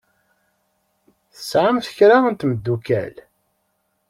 [1.33, 3.15] Tesɛamt kra n temddukal?